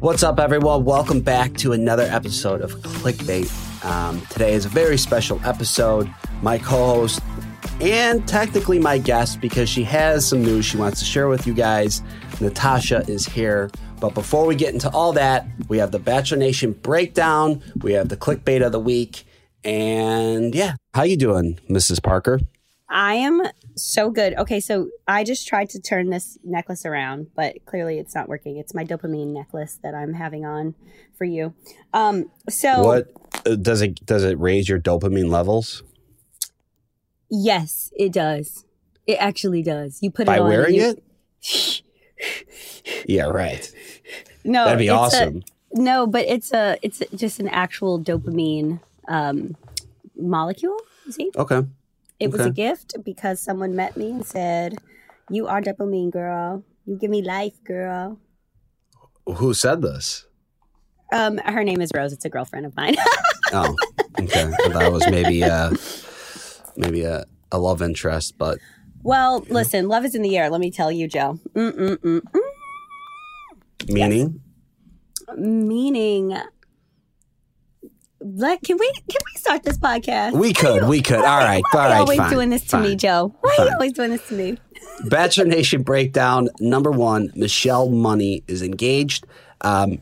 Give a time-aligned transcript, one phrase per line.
[0.00, 0.84] What's up, everyone?
[0.84, 3.50] Welcome back to another episode of Clickbait.
[3.84, 6.08] Um, today is a very special episode.
[6.40, 7.20] My co host,
[7.80, 11.52] and technically my guest, because she has some news she wants to share with you
[11.52, 12.00] guys,
[12.40, 13.72] Natasha is here.
[13.98, 18.08] But before we get into all that, we have the Bachelor Nation breakdown, we have
[18.08, 19.24] the Clickbait of the week,
[19.64, 20.76] and yeah.
[20.94, 22.00] How you doing, Mrs.
[22.00, 22.38] Parker?
[22.90, 23.42] I am
[23.74, 24.34] so good.
[24.34, 28.56] Okay, so I just tried to turn this necklace around, but clearly it's not working.
[28.56, 30.74] It's my dopamine necklace that I'm having on
[31.16, 31.54] for you.
[31.92, 33.08] Um, so What
[33.46, 35.82] uh, does it does it raise your dopamine levels
[37.30, 38.64] yes, it does.
[39.06, 39.98] It actually does.
[40.02, 40.48] You put by it on.
[40.48, 40.98] wearing and
[41.42, 41.82] it?
[43.06, 43.70] Yeah, right.
[44.44, 45.42] no, That'd be it's a- awesome.
[45.74, 49.56] no, but it's a it's just an actual dopamine um,
[50.16, 50.76] molecule.
[51.10, 51.62] See, okay.
[52.20, 54.78] It was a gift because someone met me and said,
[55.30, 56.64] "You are dopamine, girl.
[56.86, 58.18] You give me life, girl."
[59.26, 60.26] Who said this?
[61.12, 62.12] Um, her name is Rose.
[62.12, 62.96] It's a girlfriend of mine.
[63.50, 63.74] Oh,
[64.20, 64.42] okay.
[64.42, 65.70] I thought it was maybe uh
[66.76, 68.58] maybe a, a love interest, but
[69.02, 70.50] well, listen, love is in the air.
[70.50, 71.40] Let me tell you, Joe.
[71.54, 72.20] Mm-mm-mm.
[73.88, 74.42] meaning
[75.36, 76.36] Meaning,
[78.20, 80.32] let can we can we start this podcast?
[80.32, 81.18] we could, we could.
[81.18, 82.96] All right, all Why are you always fine, doing this to me.
[82.96, 83.34] Joe?
[83.40, 84.58] Why are you always doing this to me?
[85.06, 89.26] Bachelor Nation breakdown number one: Michelle Money is engaged.
[89.60, 89.98] Um,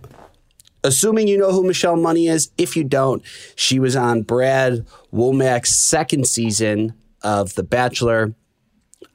[0.84, 3.22] assuming you know who Michelle Money is, if you don't,
[3.54, 8.34] she was on Brad Womack's second season of The Bachelor.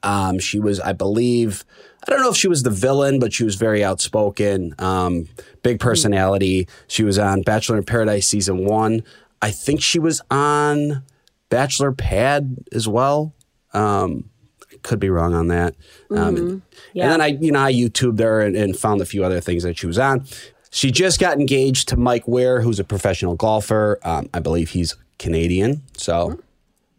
[0.02, 1.64] Um, she was, I believe,
[2.06, 5.28] I don't know if she was the villain, but she was very outspoken, um,
[5.62, 6.66] big personality.
[6.88, 9.02] She was on Bachelor in Paradise season one.
[9.40, 11.04] I think she was on
[11.48, 13.34] Bachelor Pad as well.
[13.72, 14.30] Um,
[14.72, 15.74] I could be wrong on that.
[16.10, 17.04] Um, Yeah.
[17.04, 19.62] And then I, you know, I YouTubed her and, and found a few other things
[19.62, 20.26] that she was on.
[20.70, 23.98] She just got engaged to Mike Weir, who's a professional golfer.
[24.02, 26.40] Um, I believe he's Canadian, so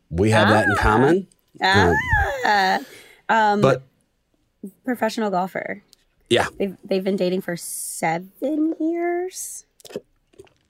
[0.09, 1.27] we have that in common.
[1.61, 2.79] Ah,
[3.29, 3.83] um, But
[4.85, 5.83] professional golfer.
[6.29, 9.65] yeah, They've they've been dating for seven years.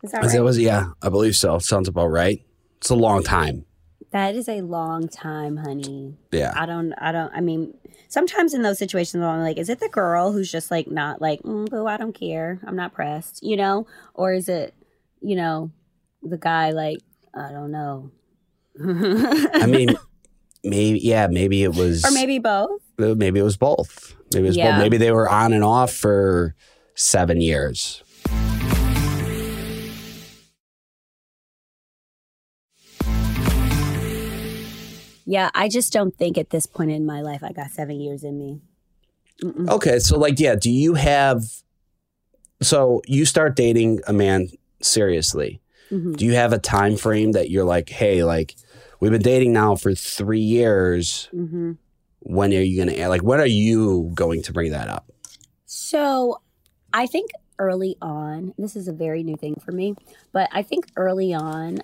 [0.03, 0.31] Is that right?
[0.31, 1.59] that was yeah, I believe so.
[1.59, 2.43] Sounds about right.
[2.77, 3.65] It's a long time.
[4.11, 6.17] that is a long time, honey.
[6.31, 6.51] Yeah.
[6.55, 6.93] I don't.
[6.93, 7.31] I don't.
[7.33, 7.73] I mean,
[8.09, 11.41] sometimes in those situations, I'm like, is it the girl who's just like not like,
[11.43, 14.73] mm, boo, I don't care, I'm not pressed, you know, or is it,
[15.21, 15.71] you know,
[16.21, 16.99] the guy like,
[17.33, 18.11] I don't know,
[18.83, 19.95] I mean,
[20.63, 22.81] maybe yeah, maybe it was or maybe both.
[22.97, 24.15] Maybe it was both.
[24.33, 24.71] Maybe it was Yeah.
[24.71, 24.79] both.
[24.79, 26.55] Maybe they were on and off for
[26.95, 28.03] seven years.
[35.25, 38.23] Yeah, I just don't think at this point in my life I got seven years
[38.23, 38.59] in me.
[39.41, 39.69] Mm-mm.
[39.69, 41.43] Okay, so like yeah, do you have
[42.61, 44.49] so you start dating a man
[44.81, 45.61] seriously.
[45.91, 46.17] Mhm.
[46.17, 48.55] Do you have a time frame that you're like, hey, like
[48.99, 51.29] we've been dating now for three years.
[51.33, 51.77] Mhm.
[52.25, 55.11] When are you gonna like when are you going to bring that up?
[55.65, 56.41] So
[56.93, 59.95] I think early on, this is a very new thing for me,
[60.31, 61.79] but I think early on,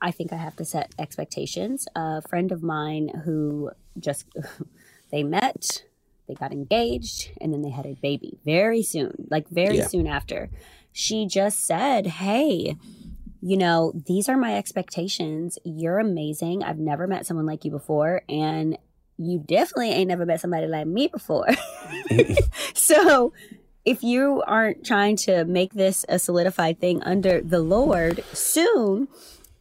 [0.00, 1.86] I think I have to set expectations.
[1.96, 4.26] A friend of mine who just,
[5.10, 5.84] they met,
[6.28, 9.86] they got engaged, and then they had a baby very soon, like very Yeah.
[9.88, 10.50] soon after.
[10.92, 12.76] She just said, Hey,
[13.40, 15.58] you know, these are my expectations.
[15.64, 16.62] You're amazing.
[16.62, 18.22] I've never met someone like you before.
[18.28, 18.78] And
[19.18, 21.48] you definitely ain't never met somebody like me before.
[22.74, 23.32] so
[23.84, 29.08] if you aren't trying to make this a solidified thing under the Lord soon,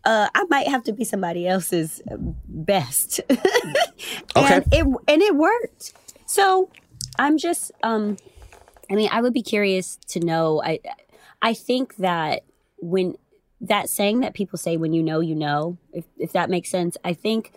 [0.06, 2.02] uh, I might have to be somebody else's
[2.48, 3.22] best.
[4.36, 4.56] Okay.
[4.56, 5.94] and it and it worked.
[6.26, 6.70] So
[7.18, 8.18] I'm just um
[8.90, 10.62] I mean, I would be curious to know.
[10.64, 10.80] I
[11.42, 12.44] I think that
[12.78, 13.16] when
[13.62, 16.98] that saying that people say when you know you know, if if that makes sense,
[17.04, 17.54] I think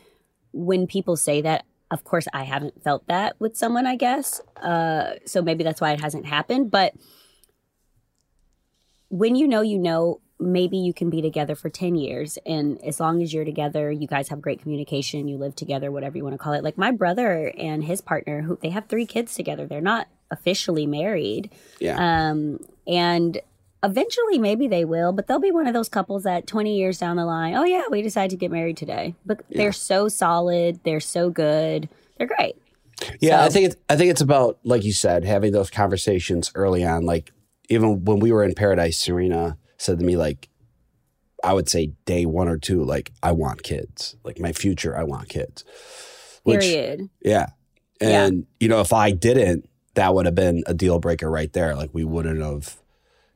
[0.53, 4.41] when people say that, of course I haven't felt that with someone, I guess.
[4.57, 6.95] Uh so maybe that's why it hasn't happened, but
[9.09, 12.39] when you know you know maybe you can be together for 10 years.
[12.45, 16.17] And as long as you're together you guys have great communication you live together whatever
[16.17, 16.65] you want to call it.
[16.65, 19.67] Like my brother and his partner who they have three kids together.
[19.67, 21.51] They're not officially married.
[21.79, 22.31] Yeah.
[22.31, 23.41] um and
[23.87, 27.17] eventually maybe they will but they'll be one of those couples that 20 years down
[27.17, 29.59] the line oh yeah we decided to get married today but Yeah.
[29.59, 31.89] they're so solid they're so good
[32.19, 32.57] they're great
[33.21, 36.83] Yeah, I think it's, I think it's about like you said, having those conversations early
[36.83, 37.05] on.
[37.05, 37.31] Like
[37.69, 40.49] even when we were in Paradise, Serena said to me like,
[41.45, 45.05] I would say day one or two, like I want kids, like my future, I
[45.05, 45.63] want kids.
[46.45, 47.47] Which- period yeah,
[48.01, 48.25] Yeah.
[48.25, 51.75] and you know if I didn't, that would have been a deal breaker right there.
[51.77, 52.77] Like we wouldn't have.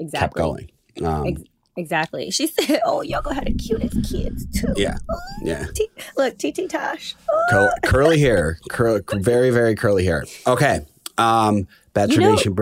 [0.00, 0.18] Exactly.
[0.18, 0.70] kept going.
[1.08, 1.42] Um, Ex-
[1.76, 2.30] Exactly.
[2.32, 4.98] She said, "Oh, y'all gonna have the cutest kids too." yeah,
[5.42, 5.66] yeah.
[5.74, 7.14] T- look, TT Tosh.
[7.30, 7.44] Oh.
[7.50, 10.24] Cur- curly hair, cur- very very curly hair.
[10.46, 10.80] Okay,
[11.16, 12.56] um, Bachelor You know- Nation.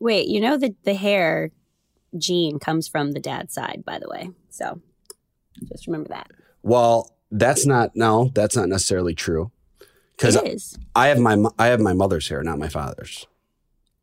[0.00, 1.50] Wait, you know the the hair
[2.18, 4.30] gene comes from the dad's side, by the way.
[4.48, 4.80] So
[5.68, 6.30] just remember that.
[6.62, 9.52] Well, that's not no, that's not necessarily true.
[10.16, 13.26] Because I have my I have my mother's hair, not my father's.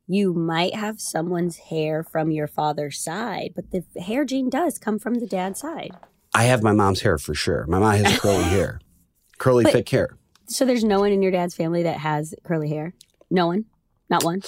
[0.08, 5.00] You might have someone's hair from your father's side, but the hair gene does come
[5.00, 5.92] from the dad's side.
[6.34, 7.66] I have my mom's hair for sure.
[7.68, 8.80] My mom has curly hair,
[9.38, 10.18] curly But- thick hair.
[10.46, 12.94] So there's no one in your dad's family that has curly hair.
[13.32, 13.66] No one.
[14.10, 14.42] Not one.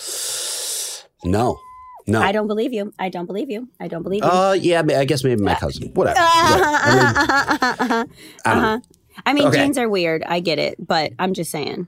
[1.23, 1.57] No,
[2.05, 2.21] no.
[2.21, 2.93] I don't believe you.
[2.99, 3.69] I don't believe you.
[3.79, 4.29] I don't believe you.
[4.29, 5.87] Uh, yeah, I guess maybe my cousin.
[5.93, 6.17] Whatever.
[6.19, 8.15] I mean,
[8.45, 8.79] uh-huh.
[8.83, 9.29] I.
[9.29, 9.57] I mean, Okay.
[9.63, 10.21] genes are weird.
[10.23, 11.87] I get it, but I'm just saying.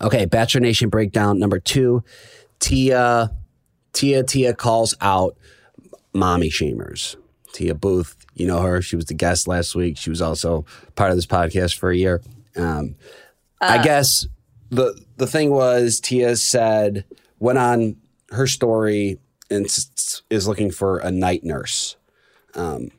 [0.00, 2.02] Okay, Bachelor Nation breakdown number two.
[2.60, 3.30] Tia,
[3.92, 5.36] Tia, Tia calls out
[6.12, 7.16] mommy shamers.
[7.52, 8.82] Tia Booth, you know her.
[8.82, 9.96] She was the guest last week.
[9.96, 10.64] She was also
[10.96, 12.20] part of this podcast for a year.
[12.56, 12.96] Um,
[13.60, 14.26] I guess
[14.70, 17.04] the the thing was Tia said
[17.38, 17.96] went on
[18.30, 19.18] her story
[19.50, 21.96] and s- is looking for a night nurse.
[22.54, 22.90] Um,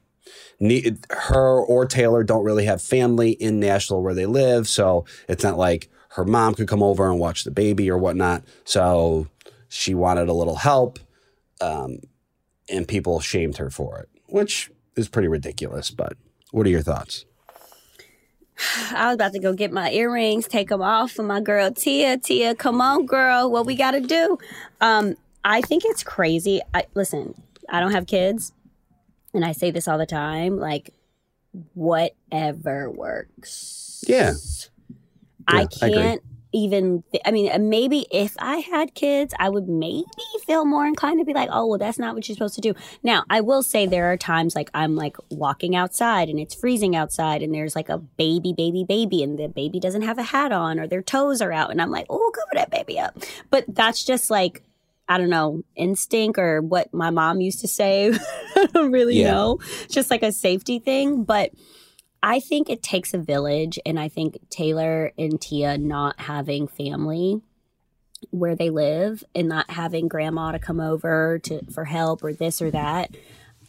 [1.10, 5.57] her or Taylor don't really have family in Nashville where they live, so it's not
[5.57, 8.44] like her mom could come over and watch the baby or whatnot.
[8.63, 9.28] So
[9.68, 11.00] she wanted a little help,
[11.62, 12.00] um,
[12.70, 15.92] and people shamed her for it, which is pretty ridiculous.
[15.92, 16.18] But
[16.52, 17.26] what are your thoughts?
[18.92, 22.18] I was about to go get my earrings, take them off for my girl Tia.
[22.18, 23.52] Tia, come on, girl.
[23.52, 24.38] What we got to do?
[24.82, 26.62] Um, I think it's crazy.
[26.74, 27.40] I, listen,
[27.70, 28.52] I don't have kids,
[29.34, 30.58] and I say this all the time.
[30.58, 30.92] Like,
[31.74, 34.04] whatever works.
[34.08, 34.34] Yeah.
[35.48, 36.22] I Yeah, I can't
[36.56, 37.04] even.
[37.12, 40.06] Th- I mean, maybe if I had kids, I would maybe
[40.48, 42.74] feel more inclined to be like, "Oh, well, that's not what you're supposed to do."
[43.04, 46.96] Now, I will say there are times like I'm like walking outside and it's freezing
[46.96, 50.52] outside, and there's like a baby, baby, baby, and the baby doesn't have a hat
[50.52, 53.18] on or their toes are out, and I'm like, "Oh, cover that baby up."
[53.50, 54.63] But that's just like.
[55.07, 58.12] I don't know, instinct or what my mom used to say.
[58.56, 59.34] I don't really Yeah.
[59.34, 59.60] know.
[59.88, 61.24] Just like a safety thing.
[61.24, 61.52] But
[62.25, 67.39] I think it takes a village, and I think Taylor and Tia not having family
[68.31, 72.63] where they live and not having grandma to come over to for help or this
[72.63, 73.16] or that.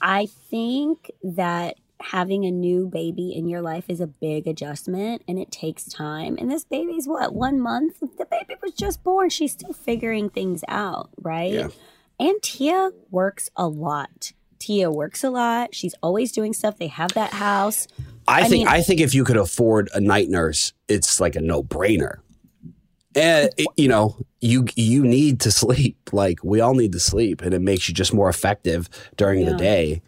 [0.01, 5.39] I think that having a new baby in your life is a big adjustment and
[5.39, 6.39] it takes time.
[6.39, 8.01] And this baby's what, one month?
[8.01, 9.29] The baby was just born.
[9.29, 11.53] She's still figuring things out, right?
[11.53, 11.69] Yeah.
[12.19, 14.33] And Tia works a lot.
[14.59, 15.75] Tia works a lot.
[15.75, 16.79] She's always doing stuff.
[16.79, 17.87] They have that house.
[18.29, 21.37] I, I think mean- I think if you could afford a night nurse, it's like
[21.37, 22.19] a no brainer.
[23.15, 25.97] And it- you know, you you need to sleep.
[26.13, 29.53] Like we all need to sleep, and it makes you just more effective during the
[29.57, 30.03] day,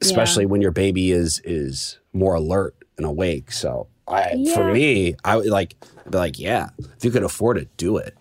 [0.00, 3.50] especially when your baby is is more alert and awake.
[3.52, 5.74] So I, for me, I would like
[6.08, 8.16] be like, yeah, if you could afford it, do it.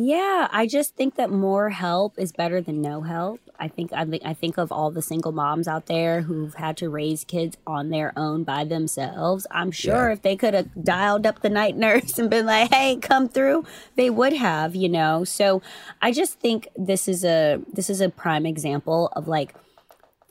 [0.00, 3.40] Yeah, I just think that more help is better than no help.
[3.58, 6.76] I think I, think I think of all the single moms out there who've had
[6.76, 9.44] to raise kids on their own by themselves.
[9.50, 10.12] I'm sure Yeah.
[10.12, 13.64] if they could have dialed up the night nurse and been like, "Hey, come through,"
[13.96, 15.24] they would have, you know.
[15.24, 15.62] So
[16.00, 19.52] I just think this is a this is a prime example of like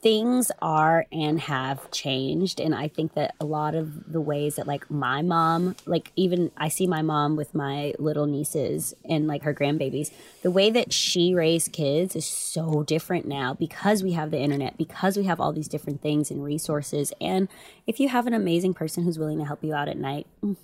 [0.00, 2.60] things are and have changed.
[2.60, 6.50] And i think that a lot of the ways that like my mom like even
[6.56, 10.10] i see my mom with my little nieces and like her grandbabies
[10.42, 14.78] the way that she raised kids is so different now because we have the internet
[14.78, 17.12] because we have all these different things and resources.
[17.20, 17.48] And
[17.86, 20.56] if you have an amazing person who's willing to help you out at night mm,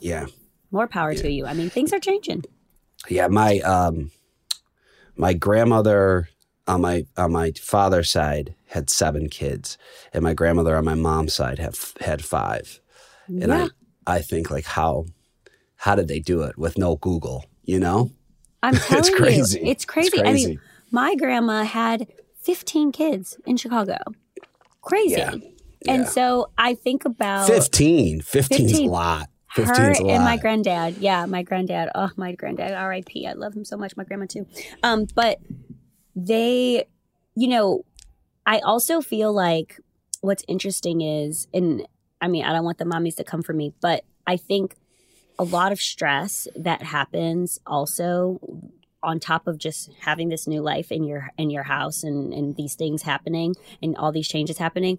[0.00, 0.26] Yeah.
[0.70, 1.46] more power to you.
[1.46, 2.44] I mean things are changing.
[3.08, 4.10] Yeah, my um
[5.16, 6.28] my grandmother
[6.66, 9.76] on my on my father's side had seven kids,
[10.12, 12.80] and my grandmother on my mom's side have had five.
[13.28, 13.68] And Yeah.
[14.06, 15.06] I I think like how
[15.76, 17.44] how did they do it with no Google?
[17.64, 18.10] You know,
[18.62, 19.60] I'm telling crazy.
[19.60, 20.18] you, it's crazy.
[20.18, 22.06] It's I mean, my grandma had
[22.42, 23.98] 15 kids in Chicago.
[24.82, 25.16] Crazy.
[25.16, 25.30] Yeah.
[25.86, 26.04] And Yeah.
[26.04, 28.20] so I think about 15.
[28.22, 29.28] 15 is a lot.
[29.54, 30.10] her 15 is a lot.
[30.14, 30.98] and my granddad.
[30.98, 31.88] Yeah, my granddad.
[31.94, 32.72] Oh, my granddad.
[32.72, 33.26] R.I.P.
[33.26, 33.96] I love him so much.
[33.96, 34.46] My grandma too.
[34.82, 35.38] Um, but
[36.14, 36.86] they,
[37.34, 37.84] you know,
[38.46, 39.80] I also feel like
[40.20, 41.86] what's interesting is, and
[42.20, 44.76] I mean, I don't want the mommies to come for me, but I think
[45.38, 48.40] a lot of stress that happens also
[49.02, 52.56] on top of just having this new life in your in your house and and
[52.56, 54.98] these things happening and all these changes happening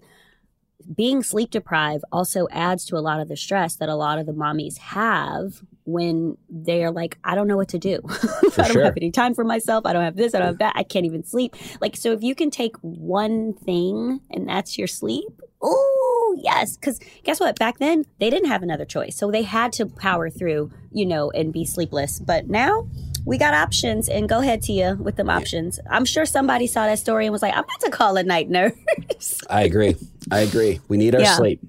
[0.94, 4.26] being sleep deprived also adds to a lot of the stress that a lot of
[4.26, 8.00] the mommies have when they're like, I don't know what to do.
[8.08, 8.84] I don't sure.
[8.84, 9.86] have any time for myself.
[9.86, 10.34] I don't have this.
[10.34, 10.74] I don't have that.
[10.76, 11.54] I can't even sleep.
[11.80, 15.28] Like, so if you can take one thing and that's your sleep,
[15.62, 16.76] oh, yes.
[16.76, 17.58] Because guess what?
[17.58, 19.16] Back then, they didn't have another choice.
[19.16, 22.18] So they had to power through, you know, and be sleepless.
[22.18, 22.88] But now,
[23.24, 25.78] we got options and go ahead to you with them options.
[25.90, 28.50] I'm sure somebody saw that story and was like, I'm about to call a night
[28.50, 29.40] nurse.
[29.48, 29.96] I agree.
[30.30, 30.80] I agree.
[30.88, 31.36] We need our Yeah.
[31.36, 31.60] sleep.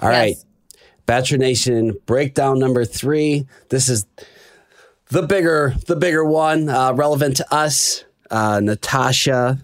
[0.00, 0.44] All right, Yes.
[1.06, 3.46] Bachelor Nation breakdown number three.
[3.68, 4.06] This is
[5.08, 8.04] the bigger, the bigger one, uh, relevant to us.
[8.30, 9.58] Uh, Natasha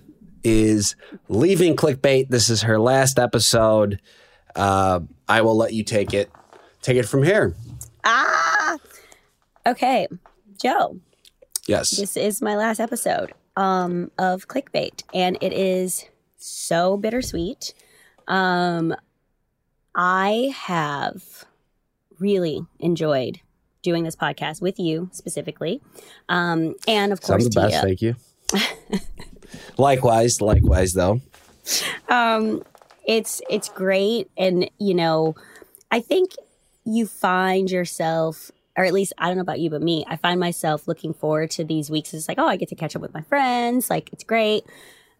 [0.45, 0.97] is
[1.29, 2.29] leaving clickbait.
[2.29, 4.01] This is her last episode.
[4.55, 6.31] Uh, I will let you take it.
[6.83, 7.55] Take it from here.
[8.05, 8.79] ah.
[9.67, 10.09] Okay,
[10.61, 10.99] Joe.
[11.67, 11.91] Yes.
[11.91, 16.07] This is my last episode um, of Clickbait, and it is
[16.39, 17.75] so bittersweet.
[18.27, 18.95] Um,
[19.95, 21.45] I have
[22.19, 23.41] really enjoyed
[23.83, 25.81] doing this podcast with you specifically,
[26.29, 27.83] um, and of course Sounds the best.
[27.83, 28.17] Thank you.
[29.79, 31.21] likewise, likewise, though.
[32.09, 32.63] um
[33.07, 35.35] it's it's great and you know
[35.91, 36.33] i think
[36.85, 40.41] you find yourself or at least i don't know about you but me i find
[40.41, 43.13] myself looking forward to these weeks it's like oh i get to catch up with
[43.15, 44.65] my friends like it's great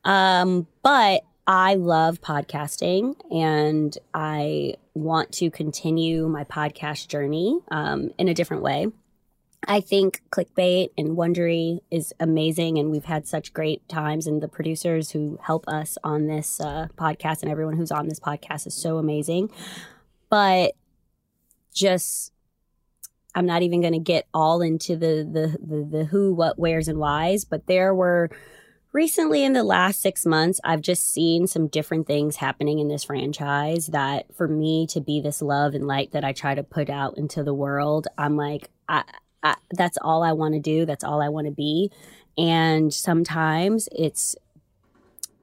[0.05, 8.29] um but i love podcasting and i want to continue my podcast journey um, in
[8.29, 8.87] a different way
[9.69, 14.27] I think clickbait and Wondery is amazing, and we've had such great times.
[14.27, 18.21] And the producers who help us on this uh, podcast and everyone who's on this
[18.21, 19.51] podcast is so amazing.
[20.31, 20.73] But
[21.75, 22.33] just,
[23.35, 26.89] I'm not even going to get all into the, the the the who, what, where's,
[26.89, 27.45] and whys.
[27.45, 28.31] But there were
[28.93, 33.05] recently in the last six months, I've just seen some different things happening in this
[33.05, 36.91] franchise that for me to be this love and light that I try to put
[36.91, 39.05] out into the world, I'm like, I,
[39.43, 40.87] I, that's all I want to do.
[40.87, 41.91] That's all I want to be.
[42.37, 44.35] And sometimes it's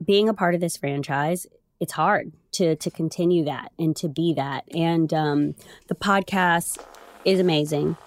[0.03, 1.47] being a part of this franchise.
[1.79, 4.63] It's hard to to continue that and to be that.
[4.73, 5.55] And um,
[5.87, 6.83] the podcast
[7.23, 7.97] is amazing.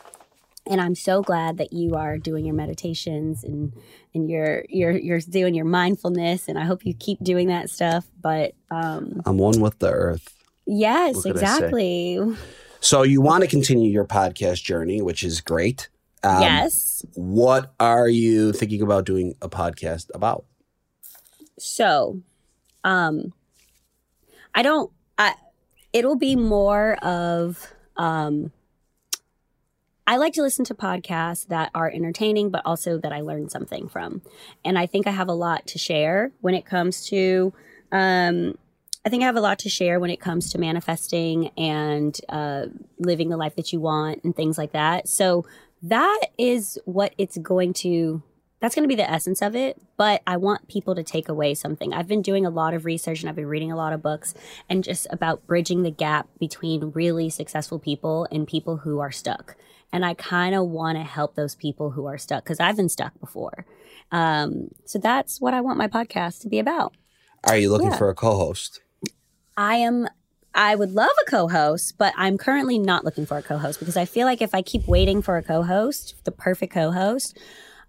[0.71, 3.73] And I'm so glad that you are doing your meditations and
[4.15, 6.49] and you're you're you're doing your mindfulness.
[6.49, 8.07] And I hope you keep doing that stuff.
[8.23, 10.33] But um, I'm one with the earth.
[10.67, 11.43] yes, What could I say?
[11.55, 12.37] exactly.
[12.79, 15.89] So you want to continue your podcast journey, which is great.
[16.23, 17.05] Um, yes.
[17.15, 20.45] What are you thinking about doing a podcast about?
[21.59, 22.21] So,
[22.85, 23.33] um,
[24.55, 24.91] I don't.
[25.19, 25.35] I
[25.93, 28.53] it'll be more of um.
[30.11, 33.89] I like to listen to podcasts that are entertaining, but also that I learn something
[33.89, 34.23] from.
[34.65, 37.53] And I think I have a lot to share when it comes to.
[37.93, 38.59] Um,
[39.05, 42.67] I think I have a lot to share when it comes to manifesting and uh,
[42.99, 45.09] living the life that you want and things like that.
[45.09, 45.47] So
[45.81, 48.21] that is what it's going to
[48.59, 51.55] that's going to be the essence of it but i want people to take away
[51.55, 54.03] something i've been doing a lot of research and i've been reading a lot of
[54.03, 54.35] books
[54.69, 59.57] and just about bridging the gap between really successful people and people who are stuck
[59.93, 62.89] and i kind of want to help those people who are stuck because i've been
[62.89, 63.65] stuck before
[64.13, 66.95] um, so that's what i want my podcast to be about
[67.45, 67.97] Are you looking Yeah.
[67.99, 68.81] for a co-host?
[69.57, 70.09] I am
[70.53, 74.05] I would love a co-host, but I'm currently not looking for a co-host because I
[74.05, 77.39] feel like if I keep waiting for a co-host, the perfect co-host,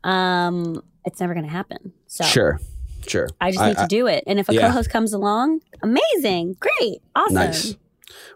[0.04, 1.94] um, it's never going to happen.
[2.08, 2.60] So Sure,
[3.08, 3.28] sure.
[3.42, 4.24] I just need to do it.
[4.28, 4.68] And if a yeah.
[4.68, 7.34] co-host comes along, amazing, great, awesome.
[7.36, 7.76] Nice.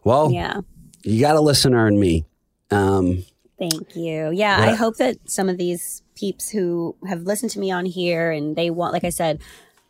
[0.04, 0.62] Well, Yeah.
[1.04, 2.26] you got a listener in me.
[2.72, 3.26] Um,
[3.58, 4.32] Thank you.
[4.32, 8.32] Yeah, I hope that some of these peeps who have listened to me on here
[8.32, 9.42] and they want, like I said,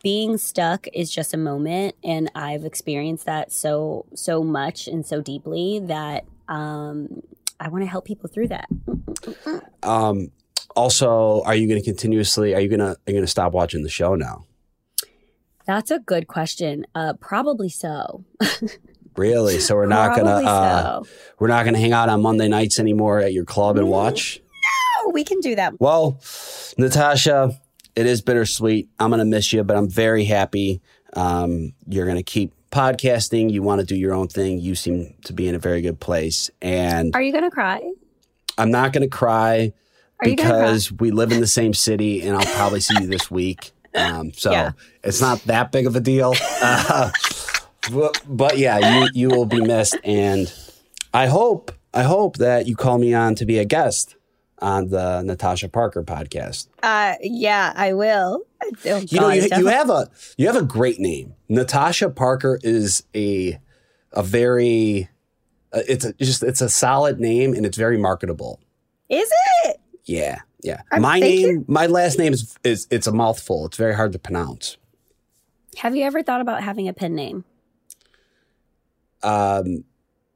[0.03, 5.19] being stuck is just a moment, and I've experienced that so so much and so
[5.19, 7.23] deeply that um,
[7.59, 8.67] I want to help people through that.
[9.81, 10.31] um,
[10.75, 12.53] also, are you going to continuously?
[12.53, 14.45] Are you gonna are you gonna stop watching the show now?
[15.65, 16.85] That's a good question.
[16.93, 18.23] Uh, probably so.
[19.17, 19.59] Really?
[19.59, 21.09] So we're not gonna uh, so.
[21.39, 23.91] we're not gonna hang out on Monday nights anymore at your club and Mm.
[23.91, 24.41] watch.
[24.99, 25.79] Oh, we can do that.
[25.79, 26.19] Well,
[26.77, 27.59] Natasha,
[27.95, 28.89] it is bittersweet.
[28.99, 30.81] I'm gonna miss you, but I'm very happy.
[31.13, 33.51] Um, you're gonna keep podcasting.
[33.51, 34.59] You want to do your own thing.
[34.59, 37.81] You seem to be in a very good place, and Are you gonna cry?
[38.57, 39.71] I'm not gonna cry
[40.21, 40.59] Are you gonna cry?
[40.61, 43.71] because we live in the same city, and I'll probably see you this week.
[43.93, 44.71] Um, so Yeah.
[45.03, 46.33] it's not that big of a deal.
[46.61, 47.11] Uh,
[47.91, 50.51] but, but yeah, you you will be missed, and
[51.13, 54.15] I hope I hope that you call me on to be a guest
[54.59, 56.67] on the Natasha Parker podcast.
[56.81, 58.41] Uh, yeah, I will.
[58.63, 61.33] Oh, You know, you, you have a you have a great name.
[61.49, 63.59] Natasha Parker is a
[64.13, 65.09] a very
[65.73, 68.59] uh, it's a, just it's a solid name and it's very marketable.
[69.09, 69.29] Is
[69.65, 69.77] it?
[70.05, 70.81] Yeah, yeah.
[70.91, 73.65] I'm my thinking- name, my last name is is it's a mouthful.
[73.67, 74.77] It's very hard to pronounce.
[75.77, 77.43] Have you ever thought about having a pen name?
[79.23, 79.83] Um,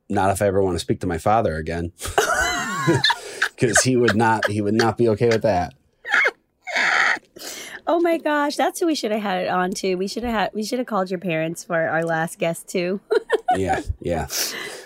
[0.10, 1.92] not if I ever want to speak to my father again,
[3.56, 5.74] because he would not he would not be okay with that.
[7.88, 9.96] Oh my gosh, that's who we should have had it on to.
[9.96, 13.00] We should have had we should have called your parents for our last guest too.
[13.58, 14.28] Yeah, yeah.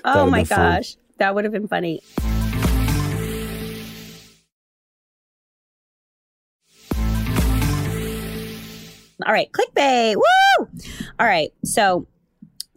[0.06, 0.76] oh my been fun.
[0.78, 0.96] gosh.
[1.18, 2.02] That would have been funny.
[9.26, 10.16] All right, clickbait.
[10.16, 10.68] Woo!
[11.20, 12.08] All right, so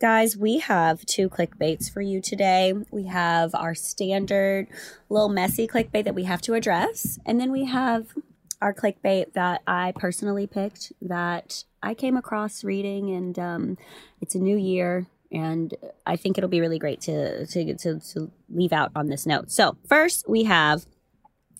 [0.00, 2.74] guys, we have two clickbaits for you today.
[2.90, 4.68] We have our standard
[5.08, 8.14] little messy clickbait that we have to address, and then we have
[8.60, 13.78] our clickbait that I personally picked that I came across reading, and um,
[14.20, 15.74] it's a new year, and
[16.06, 19.50] I think it'll be really great to to to, to leave out on this note.
[19.50, 20.86] So first, we have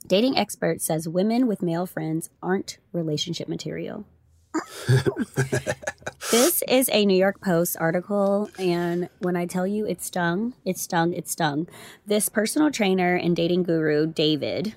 [0.07, 4.07] dating expert says women with male friends aren't relationship material.
[6.31, 10.79] This is a New York Post article, and when I tell you it stung, it
[10.79, 11.69] stung, it stung.
[12.07, 14.75] This personal trainer and dating guru, David,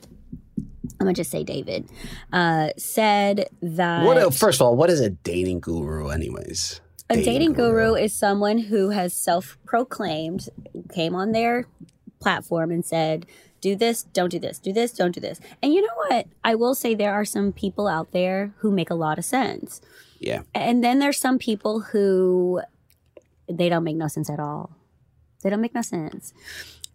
[0.58, 1.90] I'm gonna just say David,
[2.34, 4.34] uh, said that What?
[4.34, 6.82] First of all, what is a dating guru, anyways?
[7.10, 10.48] a dating guru is someone who has self-proclaimed,
[10.94, 11.66] came on their
[12.20, 13.26] platform and said,
[13.62, 16.28] "Do this, don't do this, do this, don't do this." And you know what?
[16.44, 19.82] I will say there are some people out there who make a lot of sense.
[20.20, 22.62] Yeah, And then there's some people who
[23.50, 24.72] they don't make no sense at all.
[25.42, 26.34] They don't make no sense.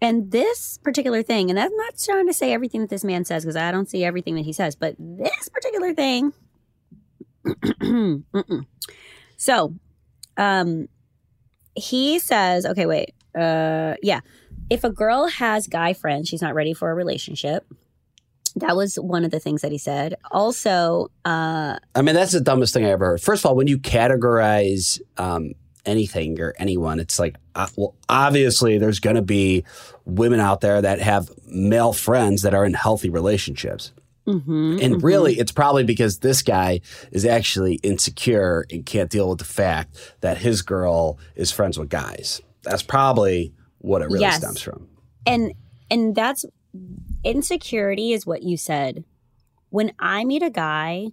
[0.03, 3.45] And this particular thing, and I'm not trying to say everything that this man says
[3.45, 6.35] because I don't see everything that he says, but this particular thing.
[9.37, 9.75] So,
[10.37, 10.89] um,
[11.75, 14.21] he says, okay, wait, uh, yeah,
[14.71, 17.67] if a girl has guy friends, she's not ready for a relationship.
[18.57, 20.15] That was one of the things that he said.
[20.31, 23.21] Also, uh, I mean that's the dumbest thing I ever heard.
[23.21, 28.79] First of all, when you categorize um, anything or anyone, it's like, uh, well, obviously
[28.79, 29.65] there's going to be
[30.05, 33.93] women out there that have male friends that are in healthy relationships.
[34.27, 35.03] mhm, And mhm.
[35.03, 39.97] really, it's probably because this guy is actually insecure and can't deal with the fact
[40.21, 42.41] that his girl is friends with guys.
[42.63, 43.53] That's probably
[43.85, 44.39] what it really Yes.
[44.39, 44.89] stems from.
[45.27, 45.53] and
[45.91, 46.45] and that's
[47.23, 49.05] insecurity is what you said
[49.71, 51.09] when i meet a guy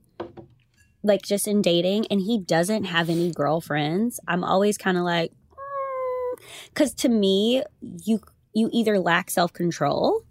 [1.03, 5.31] like just in dating and he doesn't have any girlfriends i'm always kind of like
[5.31, 6.41] mm.
[6.69, 8.19] because to me you
[8.53, 10.21] you either lack self-control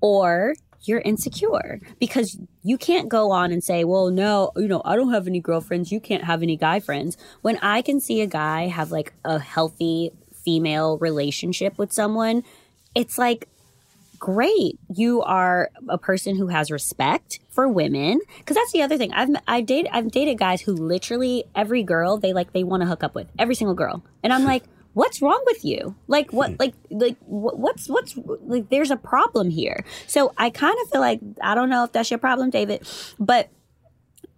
[0.00, 4.96] or you're insecure because you can't go on and say well no you know i
[4.96, 8.26] don't have any girlfriends you can't have any guy friends when i can see a
[8.26, 10.10] guy have like a healthy
[10.44, 12.42] female relationship with someone
[12.94, 13.48] it's like
[14.18, 14.78] great.
[14.94, 18.20] You are a person who has respect for women.
[18.38, 19.12] Because that's the other thing.
[19.12, 22.86] I've i date i've dated guys who literally every girl they like they want to
[22.86, 24.04] hook up with every single girl.
[24.22, 25.94] And i'm like what's wrong with you?
[26.06, 26.56] Like what hmm.
[26.58, 29.84] like like what's what's like there's a problem here.
[30.06, 32.86] So i kind of feel like i don't know if that's your problem david
[33.18, 33.48] but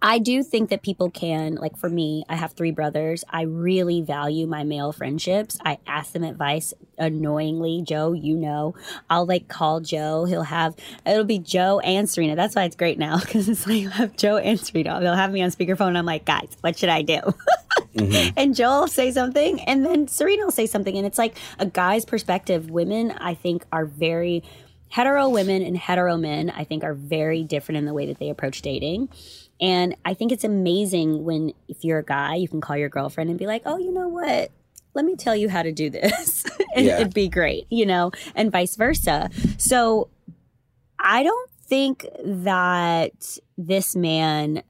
[0.05, 3.23] I do think that people can, like for me, I have three brothers.
[3.29, 5.57] I really value my male friendships.
[5.63, 7.83] I ask them advice annoyingly.
[7.87, 8.75] Joe, you know,
[9.09, 10.25] I'll like call Joe.
[10.25, 12.35] He'll have, it'll be Joe and Serena.
[12.35, 14.99] That's why it's great now because it's like have Joe and Serena.
[14.99, 17.21] They'll have me on speakerphone and I'm like, guys, what should I do?
[17.95, 18.33] Mhm.
[18.35, 21.67] and Joel will say something, and then Serena will say something, and it's like a
[21.67, 22.71] guy's perspective.
[22.71, 24.43] Women, I think, are very
[24.89, 26.49] hetero women and hetero men.
[26.49, 29.09] I think are very different in the way that they approach dating.
[29.63, 33.29] And I think it's amazing when, if you're a guy, you can call your girlfriend
[33.29, 34.51] and be like, "Oh, you know what?
[34.93, 36.43] Let me tell you how to do this,"
[36.75, 36.99] and Yeah.
[36.99, 39.29] it'd be great, you know, and vice versa.
[39.57, 40.09] So,
[40.99, 44.63] I don't think that this man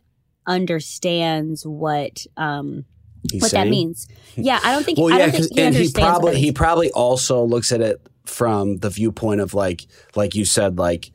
[0.45, 2.85] understands what um,
[3.31, 4.07] He's what that means.
[4.35, 4.97] Yeah, I don't think.
[4.97, 7.99] Well, I yeah, don't think he and he probably he probably also looks at it
[8.25, 11.11] from the viewpoint of like like you said like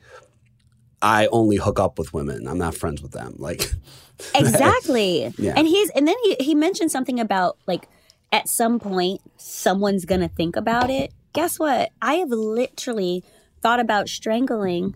[1.00, 2.46] I only hook up with women.
[2.46, 3.34] I'm not friends with them.
[3.38, 3.72] Like
[4.34, 5.32] exactly.
[5.38, 5.54] Yeah.
[5.56, 7.88] And he's and then he he mentioned something about like
[8.32, 11.12] at some point someone's gonna think about it.
[11.32, 11.90] Guess what?
[12.02, 13.24] I have literally
[13.60, 14.94] thought about strangling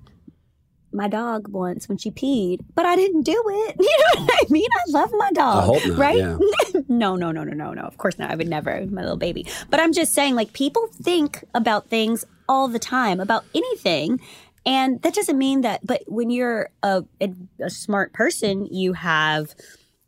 [0.93, 3.77] my dog once when she peed, but I didn't do it.
[3.83, 4.69] You know what I mean?
[4.73, 5.81] I love my dog.
[5.87, 6.19] Not, right?
[6.19, 6.39] yeah.
[6.89, 7.83] no, no, no, no, no, no.
[7.83, 8.31] Of course not.
[8.31, 9.47] I would never, my little baby.
[9.71, 14.21] But I'm just saying, like, people think about things all the time, about anything.
[14.65, 19.55] And that doesn't mean that, but when you're a, a, a smart person, you have,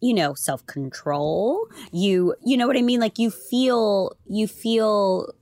[0.01, 1.67] you know, self control.
[1.93, 3.01] You, you know what I mean?
[3.01, 5.35] Like, you feel, you feel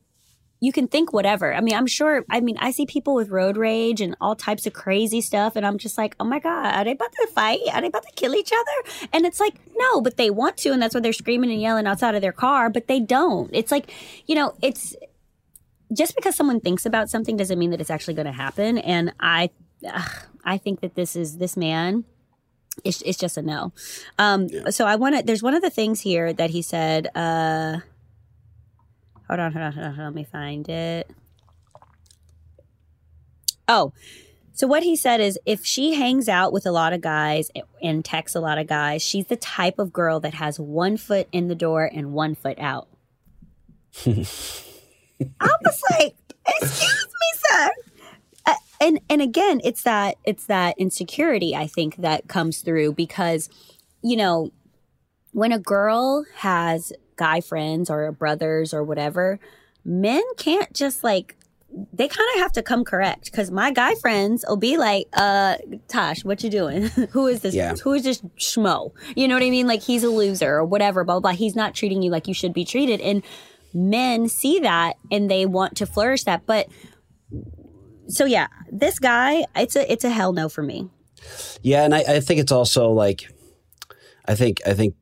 [0.62, 1.52] you can think whatever.
[1.52, 2.24] I mean, I'm sure.
[2.30, 5.66] I mean, I see people with road rage and all types of crazy stuff, and
[5.66, 7.58] I'm just like, oh my god, are they about to fight?
[7.72, 9.08] Are they about to kill each other?
[9.12, 11.88] And it's like, no, but they want to, and that's why they're screaming and yelling
[11.88, 13.50] outside of their car, but they don't.
[13.52, 13.92] It's like,
[14.26, 14.94] you know, it's
[15.92, 18.78] just because someone thinks about something doesn't mean that it's actually going to happen.
[18.78, 19.50] And I,
[20.44, 22.04] I think that this is this man.
[22.84, 23.72] It's, it's just a no.
[24.18, 24.70] Um, yeah.
[24.70, 25.22] So I want to.
[25.22, 27.08] There's one of the things here that he said.
[27.14, 27.78] Uh,
[29.28, 29.98] hold on, hold on, hold on.
[29.98, 31.10] Let me find it.
[33.68, 33.92] Oh,
[34.54, 37.50] so what he said is if she hangs out with a lot of guys
[37.82, 41.28] and texts a lot of guys, she's the type of girl that has one foot
[41.32, 42.88] in the door and one foot out.
[45.40, 46.14] I was like,
[46.46, 47.70] excuse me, sir.
[48.46, 53.48] Uh, and and again, it's that it's that insecurity I think that comes through because,
[54.02, 54.50] you know,
[55.32, 59.38] when a girl has guy friends or brothers or whatever,
[59.84, 61.36] men can't just like
[61.92, 65.56] they kind of have to come correct because my guy friends will be like, uh,
[65.88, 66.82] Tosh, what you doing?
[67.10, 67.54] who is this?
[67.54, 67.74] Yeah.
[67.76, 68.92] Who is this schmo?
[69.16, 69.66] You know what I mean?
[69.66, 71.38] Like he's a loser or whatever, blah, blah, blah.
[71.38, 73.00] He's not treating you like you should be treated.
[73.00, 73.22] And
[73.74, 76.46] men see that and they want to flourish that.
[76.46, 76.68] But
[78.08, 80.88] so yeah, this guy, it's a it's a hell no for me.
[81.62, 83.24] Yeah, and I, I think it's also like
[84.26, 84.94] I think I think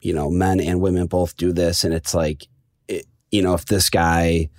[0.00, 2.46] you know men and women both do this, and it's like
[2.88, 4.50] it, you know if this guy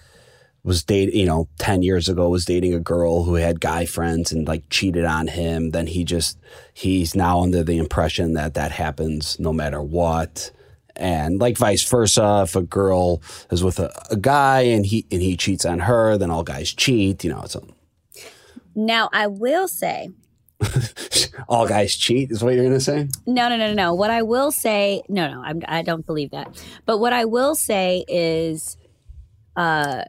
[0.64, 4.32] was dating, you know, 10 years ago was dating a girl who had guy friends
[4.32, 6.38] and like cheated on him, then he just,
[6.74, 10.52] he's now under the impression that that happens no matter what
[10.96, 15.22] and like vice versa if a girl is with a, a, guy and he and
[15.22, 17.66] he cheats on her then all guys cheat you know so.
[18.76, 20.10] Now i will say
[21.48, 23.08] all guys cheat is what you're gonna say?
[23.26, 26.64] No no no no what i will say no no I'm, i don't believe that.
[26.86, 28.78] But what i will say is
[29.56, 30.04] uh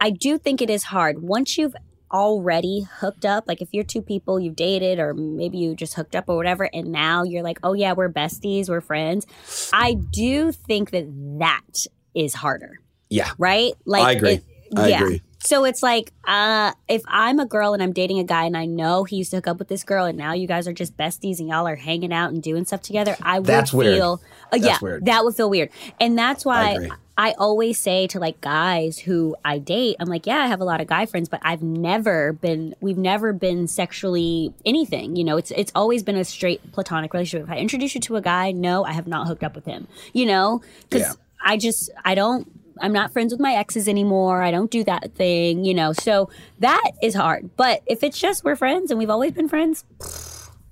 [0.00, 1.22] i do think it is hard.
[1.22, 1.76] Once you've
[2.14, 6.14] already hooked up, like if you're two people you've dated or maybe you just hooked
[6.14, 9.26] up or whatever, and now you're like, oh yeah, we're besties, we're friends.
[9.72, 11.06] I do think that
[11.40, 12.80] that is harder.
[13.10, 13.32] Yeah.
[13.36, 13.72] Right?
[13.84, 14.32] Like I agree.
[14.32, 14.44] It,
[14.76, 15.02] I yeah.
[15.02, 15.22] agree.
[15.44, 18.64] So it's like, uh, if I'm a girl and I'm dating a guy and I
[18.64, 20.96] know he used to hook up with this girl and now you guys are just
[20.96, 24.56] besties and y'all are hanging out and doing stuff together, I would that's feel, uh,
[24.56, 25.04] yeah, weird.
[25.04, 25.68] that would feel weird.
[26.00, 30.26] And that's why I, I always say to like guys who I date, I'm like,
[30.26, 33.68] yeah, I have a lot of guy friends, but I've never been, we've never been
[33.68, 35.14] sexually anything.
[35.14, 37.48] You know, it's it's always been a straight platonic relationship.
[37.48, 39.88] If I introduce you to a guy, no, I have not hooked up with him.
[40.14, 41.12] You know, because yeah.
[41.44, 44.42] I just I don't I'm not friends with my exes anymore.
[44.42, 45.92] I don't do that thing, you know.
[45.92, 47.50] So that is hard.
[47.56, 49.84] But if it's just we're friends and we've always been friends,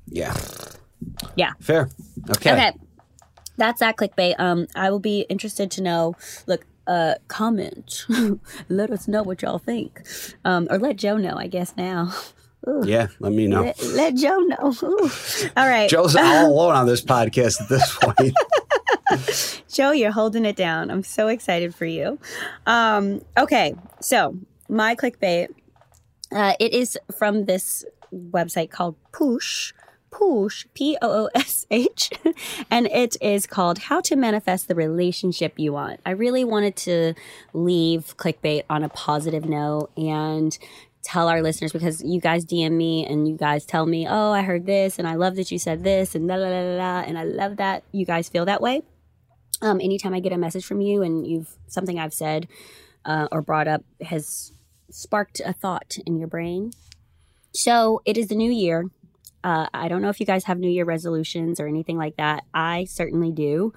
[0.09, 0.35] yeah,
[1.37, 1.89] yeah, fair.
[2.31, 2.73] Okay, okay.
[3.57, 4.39] That's that clickbait.
[4.39, 6.17] Um, I will be interested to know.
[6.47, 8.07] Look, uh, comment.
[8.69, 10.03] let us know what y'all think,
[10.45, 11.37] um, or let Joe know.
[11.37, 12.13] I guess now.
[12.69, 12.83] Ooh.
[12.85, 13.63] Yeah, let me know.
[13.63, 14.73] Let, let Joe know.
[14.85, 15.11] Ooh.
[15.57, 15.91] All right.
[15.91, 18.35] Joe's all alone on this podcast at this point.
[19.73, 20.91] Joe, you're holding it down.
[20.91, 22.19] I'm so excited for you.
[22.67, 24.37] Um, okay, so
[24.69, 25.49] my clickbait.
[26.31, 29.73] Uh, it is from this website called Poosh.
[30.11, 32.11] Poosh, P O O S H,
[32.71, 36.01] and it is called How to Manifest the Relationship You Want.
[36.05, 37.15] I really wanted to
[37.55, 40.57] leave clickbait on a positive note and
[41.03, 44.43] tell our listeners because you guys DM me and you guys tell me, oh, I
[44.43, 47.19] heard this and I love that you said this and la la la la, and
[47.19, 48.83] I love that you guys feel that way.
[49.63, 52.49] Um, anytime I get a message from you and you've something I've said
[53.05, 54.53] uh, or brought up has
[54.91, 56.73] sparked a thought in your brain.
[57.55, 58.87] So it is the new year.
[59.45, 62.45] Uh, I don't know if you guys have New Year resolutions or anything like that.
[62.55, 63.73] I certainly do.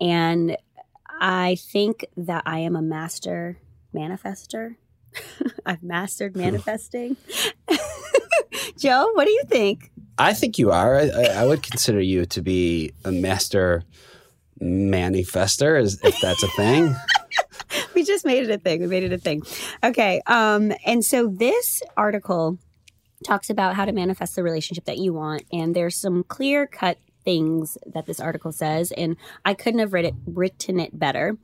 [0.00, 0.56] And
[1.20, 3.58] I think that I am a master
[3.94, 4.76] manifester.
[5.66, 7.16] I've mastered manifesting.
[8.78, 9.90] Joe, what do you think?
[10.18, 10.96] I think you are.
[10.96, 13.84] I, I, would consider you to be a master
[14.60, 16.94] manifester, is if that's a thing.
[17.94, 18.80] we just made it a thing.
[18.80, 19.42] We made it a thing.
[19.82, 20.20] Okay.
[20.26, 22.58] Um, and so this article
[23.24, 25.44] talks about how to manifest the relationship that you want.
[25.52, 28.92] And there's some clear cut things that this article says.
[28.92, 31.36] And I couldn't have read it, written it better.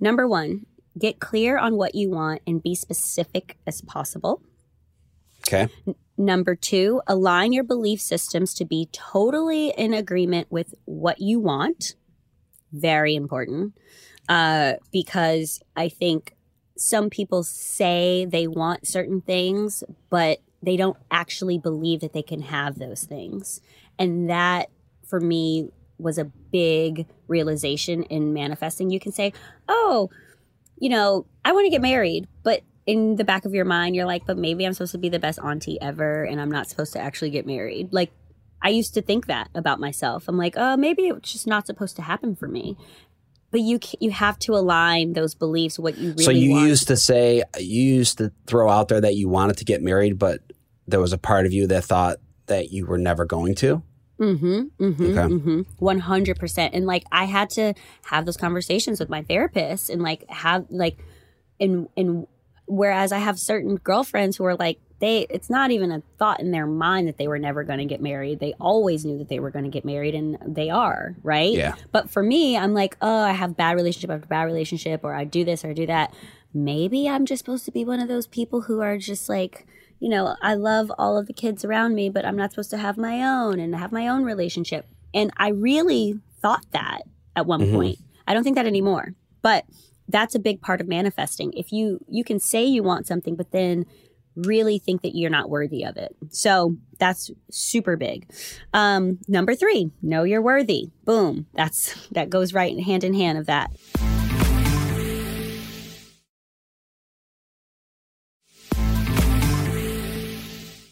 [0.00, 0.66] Number one,
[0.98, 4.42] get clear on what you want and be specific as possible.
[5.46, 5.68] Okay.
[5.86, 11.38] N- number two, align your belief systems to be totally in agreement with what you
[11.38, 11.94] want
[12.72, 13.74] very important
[14.28, 16.34] uh, because I think
[16.76, 22.42] some people say they want certain things, but they don't actually believe that they can
[22.42, 23.60] have those things.
[23.98, 24.70] And that
[25.06, 28.90] for me was a big realization in manifesting.
[28.90, 29.32] You can say,
[29.68, 30.10] oh,
[30.78, 34.06] you know, I want to get married, but in the back of your mind, you're
[34.06, 36.92] like, but maybe I'm supposed to be the best auntie ever and I'm not supposed
[36.94, 37.92] to actually get married.
[37.92, 38.12] Like,
[38.62, 40.24] I used to think that about myself.
[40.28, 42.76] I'm like, oh, maybe it's just not supposed to happen for me.
[43.50, 46.24] But you you have to align those beliefs what you really want.
[46.24, 46.68] so you want.
[46.68, 50.18] used to say you used to throw out there that you wanted to get married,
[50.18, 50.40] but
[50.86, 53.82] there was a part of you that thought that you were never going to.
[54.20, 54.84] Mm-hmm.
[54.84, 55.18] Mm-hmm.
[55.18, 55.60] Mm-hmm.
[55.78, 56.74] One hundred percent.
[56.74, 57.74] And like I had to
[58.06, 60.98] have those conversations with my therapist and like have like
[61.60, 62.26] and and
[62.66, 66.50] whereas I have certain girlfriends who are like they it's not even a thought in
[66.50, 68.40] their mind that they were never going to get married.
[68.40, 71.52] They always knew that they were going to get married and they are, right?
[71.52, 71.74] Yeah.
[71.92, 75.24] But for me, I'm like, oh, I have bad relationship after bad relationship or I
[75.24, 76.12] do this or I do that.
[76.52, 79.66] Maybe I'm just supposed to be one of those people who are just like
[80.00, 82.76] you know, I love all of the kids around me, but I'm not supposed to
[82.78, 84.86] have my own and have my own relationship.
[85.12, 87.00] And I really thought that
[87.34, 87.72] at one Mhm.
[87.74, 87.98] point.
[88.24, 89.14] I don't think that anymore.
[89.42, 89.64] But
[90.08, 91.52] that's a big part of manifesting.
[91.54, 93.86] If you you can say you want something but then
[94.46, 96.14] really think that you're not worthy of it.
[96.30, 98.26] So that's super big.
[98.72, 100.90] Um number 3, know you're worthy.
[101.04, 101.46] Boom.
[101.54, 103.70] That's that goes right hand in hand of that.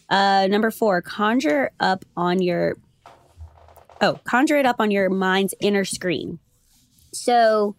[0.09, 2.77] Uh, number four, conjure up on your
[4.01, 6.39] oh, conjure it up on your mind's inner screen.
[7.13, 7.75] So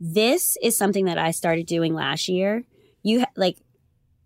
[0.00, 2.64] this is something that I started doing last year.
[3.02, 3.58] You like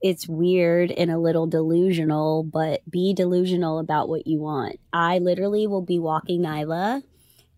[0.03, 4.79] it's weird and a little delusional, but be delusional about what you want.
[4.93, 7.03] I literally will be walking Nyla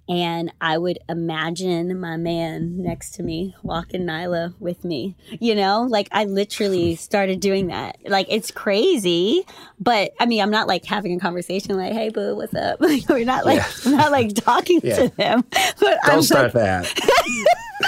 [0.08, 5.16] and I would imagine my man next to me walking Nyla with me.
[5.38, 7.98] You know, like I literally started doing that.
[8.06, 9.44] Like it's crazy,
[9.78, 13.08] but I mean, I'm not like having a conversation like, "Hey, boo, what's up?" Like
[13.08, 13.66] we're not like Yeah.
[13.84, 14.96] I'm not like talking Yeah.
[14.96, 15.44] to them.
[15.80, 16.92] But Don't I'm start that.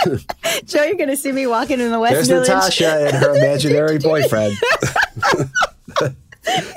[0.07, 2.49] like, Joe, you're gonna see me walking in the West There's Village.
[2.49, 4.55] Natasha and her imaginary boyfriend.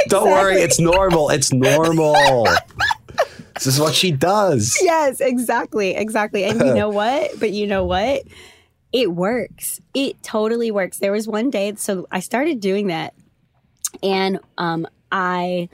[0.08, 1.30] Don't worry, it's normal.
[1.30, 2.46] It's normal.
[3.64, 4.78] This is what she does.
[4.82, 6.44] Yes, exactly, exactly.
[6.44, 7.40] And you know what?
[7.40, 8.24] But you know what?
[8.92, 9.82] It works.
[9.94, 11.00] It totally works.
[11.00, 13.14] There was one day, so I started doing that,
[14.04, 15.70] and um, I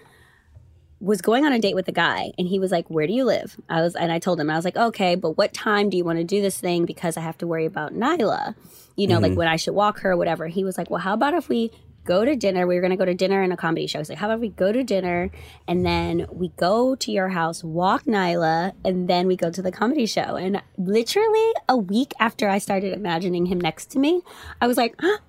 [1.02, 3.26] was going on a date with a guy, and he was like, "Where do you
[3.26, 5.98] live?" I was, and I told him, I was like, "Okay, but what time do
[5.98, 6.86] you want to do this thing?
[6.86, 8.56] Because I have to worry about Nyla.
[8.96, 11.14] You know, like when I should walk her, or whatever." He was like, "Well, how
[11.14, 11.72] about if we?"
[12.06, 12.66] Go to dinner.
[12.66, 14.00] We were going to go to dinner and a comedy show.
[14.00, 15.30] I was like, how about we go to dinner
[15.68, 19.72] and then we go to your house, walk Nyla, and then we go to the
[19.72, 20.36] comedy show.
[20.36, 24.22] And literally a week after I started imagining him next to me,
[24.60, 25.20] I was like, "Huh,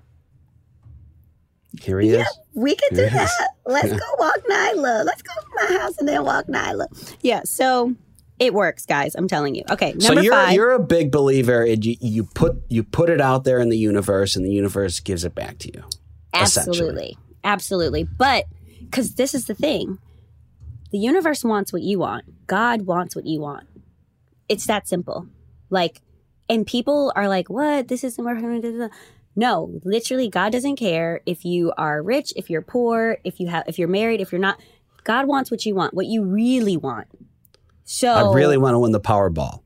[1.80, 2.26] Here he is.
[2.54, 3.30] we can do that.
[3.66, 5.04] Let's go walk Nyla.
[5.04, 6.87] Let's go to my house and then walk Nyla.
[7.20, 7.94] Yeah, so
[8.38, 9.14] it works, guys.
[9.14, 9.64] I'm telling you.
[9.70, 10.54] Okay, So you're five.
[10.54, 13.76] you're a big believer and you, you put you put it out there in the
[13.78, 15.85] universe and the universe gives it back to you.
[16.34, 17.16] Absolutely.
[17.44, 18.04] Absolutely.
[18.04, 18.44] But
[18.80, 19.98] because this is the thing
[20.90, 23.66] the universe wants what you want, God wants what you want.
[24.48, 25.28] It's that simple.
[25.70, 26.00] Like,
[26.48, 27.86] and people are like, what?
[27.86, 28.90] This isn't working.
[29.36, 33.64] No, literally, God doesn't care if you are rich, if you're poor, if you have,
[33.68, 34.60] if you're married, if you're not.
[35.04, 37.06] God wants what you want, what you really want.
[37.84, 39.62] So I really want to win the Powerball.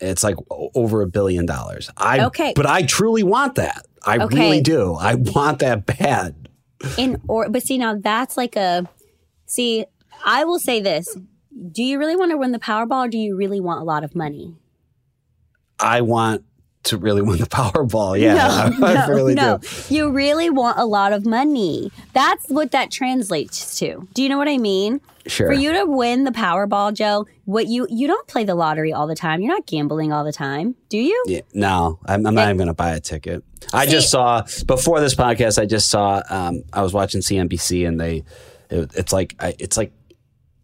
[0.00, 1.90] It's like over a billion dollars.
[1.96, 2.54] I Okay.
[2.56, 3.86] but I truly want that.
[4.06, 4.38] I Okay.
[4.38, 4.94] really do.
[4.94, 6.48] I want that bad.
[6.98, 8.86] in or but see now that's like a
[9.46, 9.86] see
[10.24, 11.06] i will say this
[11.72, 14.04] do you really want to win the powerball or do you really want a lot
[14.04, 14.54] of money
[15.80, 16.44] I want
[16.84, 18.18] to really win the Powerball.
[18.18, 19.58] Yeah, no, I, no, really no.
[19.58, 19.94] do.
[19.94, 24.38] you really want a lot of money that's what that translates to do you know
[24.38, 25.46] what i mean Sure.
[25.46, 29.06] for you to win the powerball joe what you you don't play the lottery all
[29.06, 32.44] the time you're not gambling all the time do you Yeah, no, I'm, I'm not
[32.44, 33.42] even going to buy a ticket.
[33.72, 35.58] I just saw before this podcast.
[35.58, 36.22] I just saw.
[36.28, 38.22] Um, I was watching CNBC, and they,
[38.68, 39.92] it, it's like I- it's like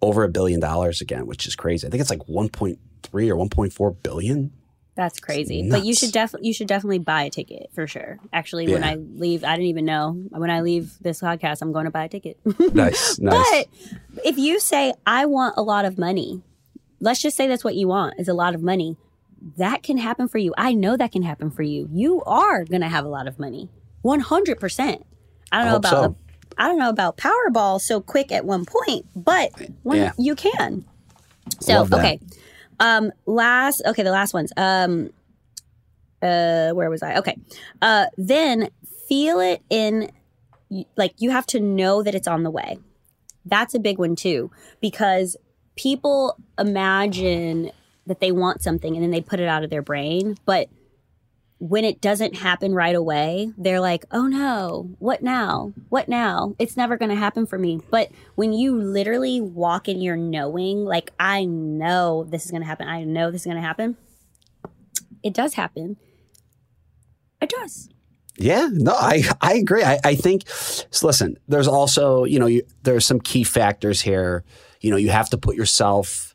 [0.03, 1.87] over a billion dollars again, which is crazy.
[1.87, 2.77] I think it's like 1.3
[3.13, 4.53] or 1.4 billion.
[5.01, 5.67] That's crazy.
[5.71, 8.19] But you should definitely you should definitely buy a ticket for sure.
[8.35, 10.13] Actually, when I leave, I didn't even know.
[10.29, 12.39] When I leave this podcast, I'm going to buy a ticket.
[12.75, 13.65] Nice, nice.
[14.13, 16.43] But if you say I want a lot of money,
[17.01, 18.99] let's just say that's what you want is a lot of money.
[19.57, 20.53] That can happen for you.
[20.59, 21.89] I know that can happen for you.
[21.91, 23.71] You are going to have a lot of money.
[24.05, 25.03] 100%.
[25.51, 26.17] I don't know about so.
[26.59, 29.51] I don't know about Powerball so quick at one point, but
[29.83, 30.13] when Yeah.
[30.19, 30.85] you can.
[31.61, 32.21] So, okay.
[32.81, 34.53] Um last okay, the last ones.
[34.57, 35.11] Um
[36.23, 37.17] uh where was I?
[37.17, 37.37] Okay.
[37.81, 38.71] Uh then
[39.09, 40.11] feel it in
[40.97, 42.79] like you have to know that it's on the way.
[43.45, 45.37] That's a big one too because
[45.77, 47.71] people imagine
[48.07, 50.69] that they want something and then they put it out of their brain, but
[51.61, 55.75] when it doesn't happen right away, they're like, oh no, what now?
[55.91, 56.55] What now?
[56.59, 57.83] It's never going to happen for me.
[57.91, 62.67] But when you literally walk in your knowing, like, I know this is going to
[62.67, 63.99] happen, I know this is going to happen,
[65.23, 65.99] it does happen.
[67.43, 67.91] It does.
[68.39, 69.85] Yeah, no, I, I agree.
[69.85, 74.45] I, I think, so listen, there's also, you know, you, there's some key factors here.
[74.81, 76.30] You know, you have to put yourself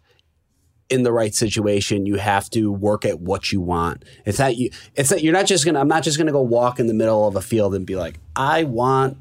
[0.89, 4.05] in the right situation, you have to work at what you want.
[4.25, 4.69] It's not you.
[4.95, 5.79] It's not you're not just gonna.
[5.79, 8.19] I'm not just gonna go walk in the middle of a field and be like,
[8.35, 9.17] I want,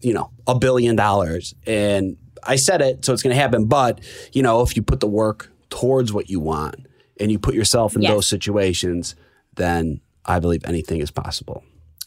[0.00, 3.66] you know, a billion dollars, and I said it, so it's gonna happen.
[3.66, 4.00] But
[4.32, 6.86] you know, if you put the work towards what you want
[7.20, 8.10] and you put yourself in Yes.
[8.12, 9.14] those situations,
[9.54, 11.62] then I believe anything is possible.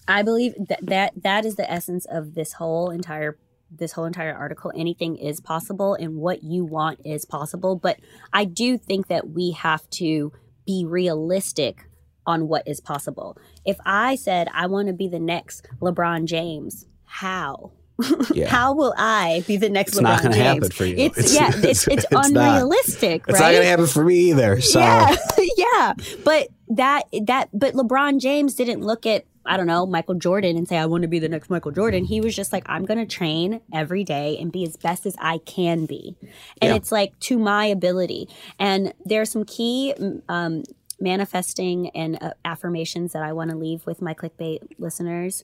[0.07, 3.37] I believe that that that is the essence of this whole entire
[3.77, 4.71] this whole entire article.
[4.75, 7.75] Anything is possible, and what you want is possible.
[7.75, 7.99] But
[8.31, 10.31] I do think that we have to
[10.65, 11.87] be realistic
[12.25, 13.37] on what is possible.
[13.65, 17.71] If I said I want to be the next LeBron James, how?
[18.33, 18.47] Yeah.
[18.49, 20.45] How will I be the next It's LeBron not gonna James?
[20.55, 20.95] happen for you.
[20.97, 22.55] It's, It's- yeah, it's- it's, it's, it's not.
[22.57, 23.51] unrealistic, It's right?
[23.51, 24.61] not gonna happen for me either.
[24.61, 25.15] So Yeah,
[25.57, 25.93] yeah.
[26.25, 30.67] But that that but LeBron James didn't look at I don't know Michael Jordan and
[30.67, 32.05] say I want to be the next Michael Jordan.
[32.05, 35.15] He was just like I'm going to train every day and be as best as
[35.19, 36.15] I can be,
[36.61, 36.75] and Yeah.
[36.75, 38.29] it's like to my ability.
[38.59, 39.93] And there's some key
[40.29, 40.63] um,
[40.99, 45.43] manifesting and uh, affirmations that I want to leave with my clickbait listeners.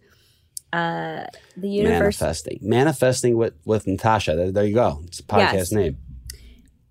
[0.72, 1.26] Uh,
[1.58, 4.36] the universe manifesting, manifesting with with Natasha.
[4.36, 5.02] There, there you go.
[5.06, 5.72] It's a podcast Yes.
[5.72, 5.98] name.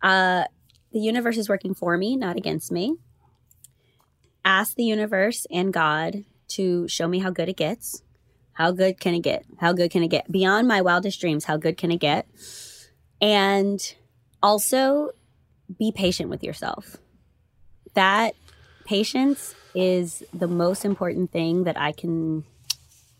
[0.03, 0.45] Uh,
[0.93, 2.97] the universe is working for me, not against me.
[4.45, 8.03] Ask the universe and God to show me how good it gets.
[8.53, 9.45] How good can it get?
[9.59, 10.31] How good can it get?
[10.31, 12.27] Beyond my wildest dreams, how good can it get?
[13.21, 13.81] And
[14.43, 15.11] also
[15.79, 16.97] be patient with yourself.
[17.95, 18.35] That
[18.85, 22.45] patience is the most important thing that I can,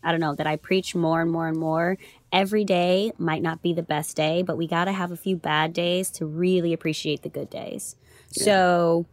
[0.03, 1.97] I don't know, that I preach more and more and more
[2.31, 5.35] every day might not be the best day, but we got to have a few
[5.35, 7.95] bad days to really appreciate the good days.
[8.31, 9.05] So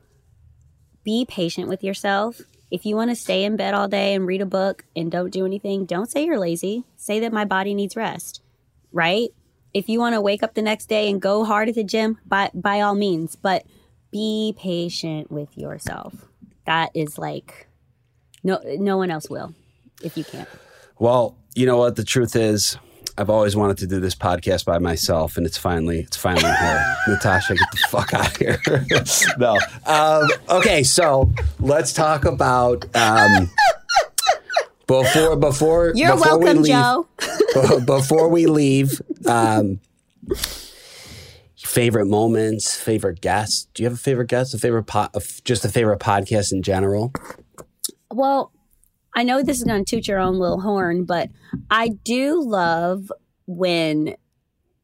[1.05, 2.40] be patient with yourself.
[2.70, 5.33] If you want to stay in bed all day and read a book and don't
[5.33, 6.85] do anything, don't say you're lazy.
[6.96, 8.42] Say that my body needs rest,
[8.92, 9.29] right?
[9.72, 12.18] If you want to wake up the next day and go hard at the gym,
[12.26, 13.64] by by all means, but
[14.11, 16.14] be patient with yourself.
[16.64, 17.68] That is like
[18.42, 19.55] no no one else will
[20.02, 20.48] if you can't.
[20.98, 22.79] Well, you know what the truth is.
[23.18, 26.96] I've always wanted to do this podcast by myself, and it's finally it's finally here.
[27.09, 28.61] Natasha, get the fuck out of here.
[29.38, 29.59] no.
[29.87, 33.50] Um, okay, so let's talk about um,
[34.87, 37.81] before before You're before we welcome, leave, Joe.
[37.87, 39.00] before we leave.
[39.26, 39.81] Um,
[41.57, 43.66] favorite moments, favorite guests.
[43.74, 44.55] Do you have a favorite guest?
[44.55, 45.09] A favorite po-
[45.44, 47.12] just a favorite podcast in general?
[48.11, 48.52] Well,
[49.16, 51.31] I know this is going to toot your own little horn, but
[51.70, 53.11] I do love
[53.46, 54.14] when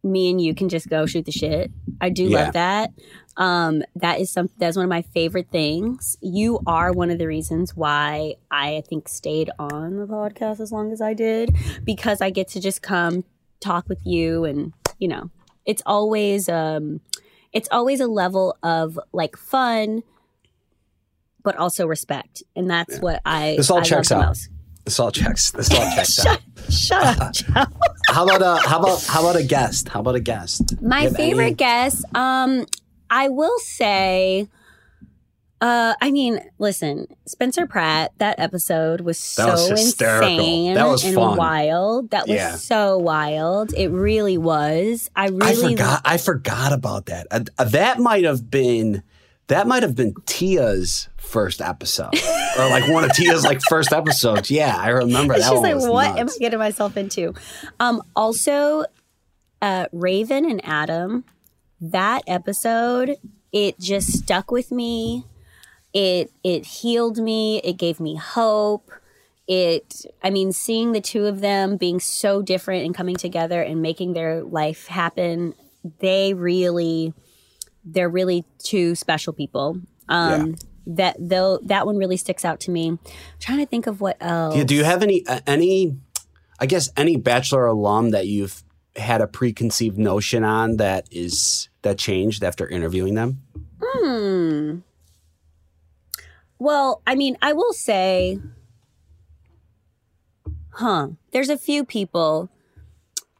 [0.02, 1.70] me and you can just go shoot the shit.
[2.00, 2.44] I do Yeah.
[2.44, 2.90] love that.
[3.36, 6.16] Um, that is some that's one of my favorite things.
[6.20, 10.72] You are one of the reasons why I, I think stayed on the podcast as
[10.72, 13.24] long as I did because I get to just come
[13.60, 15.30] talk with you and you know,
[15.64, 17.00] it's always um
[17.52, 20.02] it's always a level of like fun
[21.42, 22.42] but also respect.
[22.56, 24.26] And that's what I This all I checks out.
[24.26, 24.48] most.
[24.84, 25.50] This all checks.
[25.52, 26.40] This all checks out.
[26.68, 27.64] Shut, shut up, Joe.
[28.08, 29.88] How about a how about how about a guest?
[29.88, 30.82] How about a guest?
[30.82, 32.66] My favorite any- guest, um,
[33.08, 34.48] I will say,
[35.60, 38.12] uh, I mean, listen, Spencer Pratt.
[38.18, 41.36] That episode was so That was insane That was and fun.
[41.38, 42.10] wild.
[42.10, 42.56] That was Yeah.
[42.56, 43.72] so wild.
[43.74, 45.08] It really was.
[45.14, 46.02] I I really forgot.
[46.04, 47.28] I forgot about that.
[47.30, 49.02] Uh, that might have been
[49.48, 52.14] that might have been Tia's first episode,
[52.58, 54.50] or like one of Tia's like first episodes.
[54.50, 56.28] Yeah, I remember that She's like, was what am.
[56.28, 57.34] I getting myself into?
[57.80, 58.84] Um, also,
[59.60, 61.24] uh, Raven and Adam,
[61.80, 63.16] that episode,
[63.52, 65.24] it just stuck with me.
[65.92, 67.60] It it healed me.
[67.62, 68.90] It gave me hope.
[69.48, 73.82] It, I mean, seeing the two of them being so different and coming together and
[73.82, 75.54] making their life happen,
[75.98, 77.12] they really,
[77.84, 79.78] they're really two special people.
[80.08, 82.88] Um, That though that one really sticks out to me.
[82.88, 82.98] I'm
[83.38, 84.56] trying to think of what else.
[84.56, 85.96] Yeah, do you have any uh, any?
[86.58, 88.64] I guess any Bachelor alum that you've
[88.96, 93.42] had a preconceived notion on that is that changed after interviewing them.
[93.80, 94.78] Hmm.
[96.58, 98.40] Well, I mean, I will say,
[100.74, 101.10] huh?
[101.32, 102.50] There's a few people.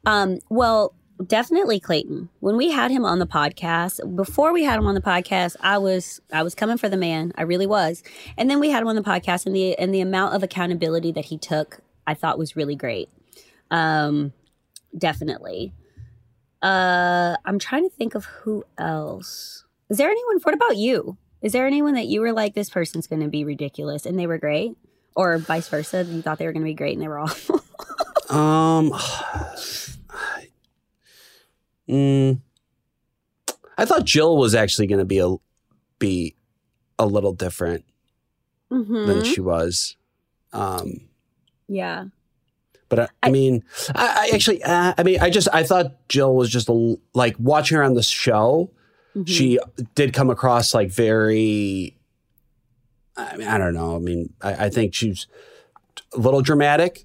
[0.07, 0.38] Um.
[0.49, 0.95] Well,
[1.27, 2.29] definitely Clayton.
[2.41, 5.79] When we had him on the podcast, before we had him on the podcast, I
[5.79, 7.33] was I was coming for the man.
[7.37, 8.03] I really was.
[8.37, 11.12] And then we had him on the podcast and the and the amount of accountability
[11.12, 13.09] that he took, I thought was really great.
[13.70, 14.33] Um
[14.97, 15.73] definitely.
[16.62, 19.64] Uh I'm trying to think of who else.
[19.91, 21.16] Is there anyone what about you?
[21.43, 24.29] Is there anyone that you were like this person's going to be ridiculous and they
[24.29, 24.77] were great?
[25.16, 27.61] Or vice versa, you thought they were going to be great and they were awful?
[28.31, 28.93] Um,
[31.89, 32.41] mm,
[33.78, 35.35] I thought Jill was actually going to be a
[35.99, 36.35] be
[36.99, 37.85] a little different
[38.70, 39.07] Mhm.
[39.07, 39.97] than she was.
[40.53, 41.09] Um,
[41.68, 42.07] Yeah.
[42.89, 43.64] but I, I I- mean,
[43.95, 47.37] I, I actually, uh, I mean, I just I thought Jill was just a, like
[47.39, 48.70] watching her on the show.
[49.16, 49.28] Mhm.
[49.28, 49.59] She
[49.95, 51.97] did come across like very.
[53.16, 53.95] I mean, I don't know.
[53.95, 55.26] I mean, I, I think she's
[56.14, 57.03] a little dramatic.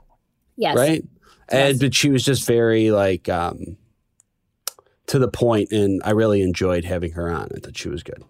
[0.55, 0.75] yes.
[0.75, 1.03] right?
[1.49, 3.77] And but she was just very like um
[5.07, 7.49] to the point and I really enjoyed having her on.
[7.55, 8.23] I thought she was good.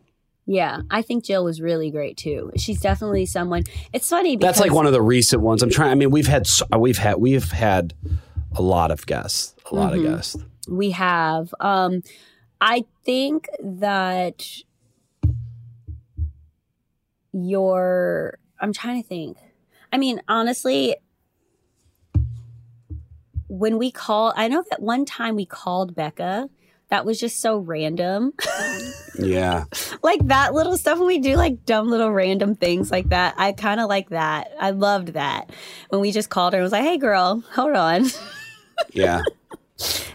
[0.46, 2.52] Yeah, I think Jill was really great too.
[2.56, 3.64] She's definitely someone.
[3.92, 5.62] It's funny because That's like one of the recent ones.
[5.62, 6.48] I'm trying I mean we've had
[6.78, 7.94] we've had we've had
[8.56, 9.98] a lot of guests, a lot Mhm.
[9.98, 10.38] of guests.
[10.70, 11.54] we have.
[11.60, 12.02] Um,
[12.62, 14.46] I think that
[17.34, 18.38] your.
[18.60, 19.38] I'm trying to think.
[19.94, 20.96] I mean, honestly,
[23.48, 26.50] when we call, I know that one time we called Becca.
[26.90, 28.34] That was just so random.
[29.20, 29.66] Yeah.
[30.04, 33.36] like that little stuff when we do like dumb little random things like that.
[33.38, 34.52] I kind of like that.
[34.60, 35.50] I loved that
[35.90, 38.06] when we just called her and was like, "Hey, girl, hold on."
[38.94, 39.24] Yeah.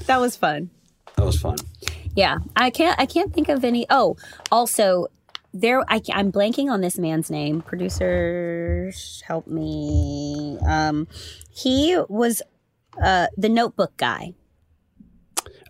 [0.07, 0.70] that was fun.
[1.16, 1.57] That was fun.
[2.14, 2.99] Yeah, I can't.
[2.99, 3.87] I can't think of any.
[3.91, 4.16] Oh,
[4.53, 5.09] also,
[5.53, 5.81] there.
[5.89, 7.61] I, I'm blanking on this man's name.
[7.62, 10.59] Producers, help me.
[10.66, 11.09] Um,
[11.51, 12.41] he was
[13.03, 14.35] uh the Notebook guy.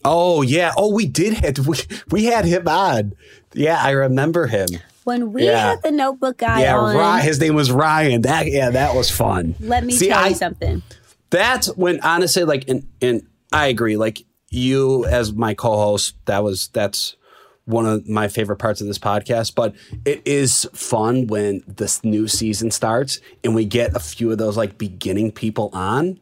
[0.04, 0.72] Oh yeah.
[0.76, 1.76] Oh, we did have we,
[2.10, 3.14] we had him on.
[3.54, 4.68] Yeah, I remember him.
[5.04, 5.70] When we Yeah.
[5.70, 8.22] had the Notebook guy yeah, on, Ry- his name was Ryan.
[8.22, 9.54] That yeah, that was fun.
[9.60, 10.82] let me See, tell I- you something.
[11.30, 13.96] That's when honestly, like, and and I agree.
[13.96, 17.16] Like you as my co-host, that was that's
[17.64, 19.54] one of my favorite parts of this podcast.
[19.54, 19.74] But
[20.04, 24.56] it is fun when this new season starts and we get a few of those
[24.56, 26.18] like beginning people on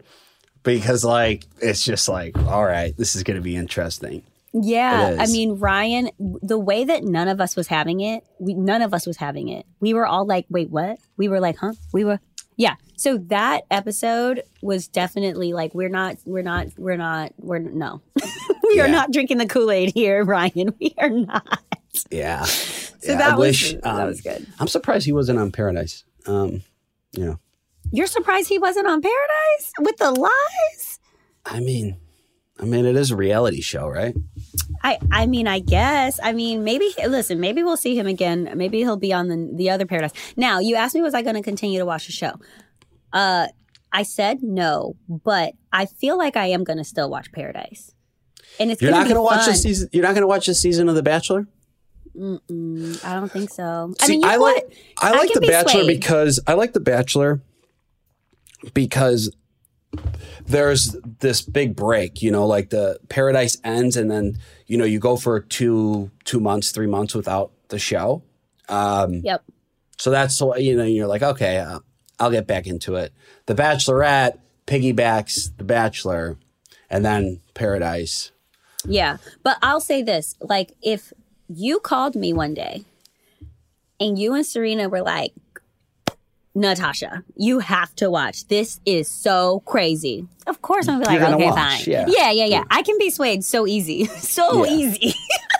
[0.62, 4.22] because like it's just like, all right, this is going to be interesting.
[4.52, 8.82] Yeah, I mean, Ryan, the way that none of us was having it, we none
[8.82, 9.64] of us was having it.
[9.78, 12.18] We were all like, "Wait, what?" We were like, "Huh?" We were,
[12.56, 12.74] yeah.
[12.96, 18.02] So that episode was definitely like, we're not, we're not, we're not, we're no,
[18.68, 20.74] we are not drinking the Kool Aid here, Ryan.
[20.78, 21.62] We are not.
[22.10, 22.44] Yeah.
[22.44, 24.46] So Yeah, that I was wish, that um, was good.
[24.58, 26.04] I'm surprised he wasn't on Paradise.
[26.26, 26.62] Um,
[27.12, 27.38] you know,
[27.92, 30.98] You're surprised he wasn't on Paradise with the lies?
[31.44, 31.98] I mean,
[32.60, 34.14] I mean, it is a reality show, right?
[34.82, 36.20] I, I mean, I guess.
[36.22, 36.92] I mean, maybe.
[37.06, 38.50] Listen, maybe we'll see him again.
[38.54, 40.12] Maybe he'll be on the the other Paradise.
[40.36, 42.32] Now, you asked me, was I going to continue to watch the show?
[43.12, 43.48] Uh,
[43.92, 47.92] I said no, but I feel like I am going to still watch Paradise.
[48.60, 49.88] And it's You're gonna not going to watch the season.
[49.92, 51.46] You're not going to watch the season of The Bachelor.
[52.16, 53.94] Mm-mm, I don't think so.
[54.00, 54.64] I mean, you I like?
[55.00, 56.00] I I like can The be Bachelor swayed.
[56.00, 57.40] because I like The Bachelor
[58.74, 59.34] because
[60.46, 62.22] there's this big break.
[62.22, 66.40] You know, like the Paradise ends, and then you know you go for two two
[66.40, 68.22] months, three months without the show.
[68.68, 69.42] Um, Yep.
[69.96, 71.80] so that's why you know you're like, okay, uh,
[72.18, 73.12] I'll get back into it.
[73.46, 76.38] The Bachelorette piggybacks The Bachelor,
[76.88, 78.30] and then Paradise.
[78.84, 79.18] Yeah.
[79.42, 81.12] But I'll say this like, if
[81.48, 82.84] you called me one day
[83.98, 85.32] and you and Serena were like,
[86.54, 88.46] Natasha, you have to watch.
[88.48, 90.26] This is so crazy.
[90.46, 91.84] Of course, I'm gonna be like, gonna okay, watch, fine.
[91.86, 92.04] yeah.
[92.08, 92.64] yeah, yeah, yeah.
[92.70, 94.72] I can be swayed so easy, so Yeah.
[94.72, 95.14] easy,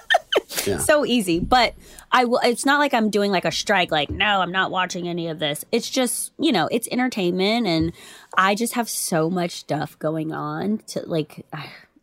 [0.67, 0.79] Yeah.
[0.79, 1.39] so easy.
[1.39, 1.75] But
[2.13, 2.41] I will.
[2.43, 3.93] It's not like I'm doing like a strike.
[3.93, 5.65] Like, no, I'm not watching any of this.
[5.71, 7.93] It's just you know, it's entertainment, and
[8.37, 11.47] I just have so much stuff going on to like.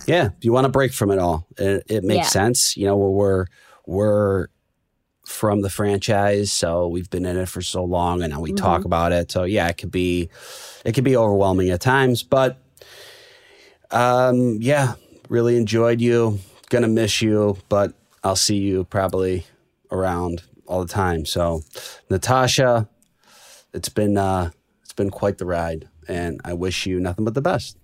[0.06, 1.48] Yeah, you want to break from it all.
[1.58, 2.30] It, it makes Yeah.
[2.44, 2.76] sense.
[2.76, 3.46] You know, we're
[3.86, 4.48] we're
[5.34, 8.86] from the franchise, so we've been in it for so long, and now we talk
[8.86, 9.32] about it.
[9.32, 10.30] So yeah, it could be
[10.86, 12.62] it could be overwhelming at times, but
[13.92, 14.94] um, yeah,
[15.30, 16.40] really enjoyed you.
[16.70, 19.46] Gonna miss you, but I'll see you probably
[19.92, 21.26] around all the time.
[21.26, 21.62] So,
[22.10, 22.88] Natasha,
[23.74, 24.52] it's been uh,
[24.84, 27.78] it's been quite the ride, and I wish you nothing but the best.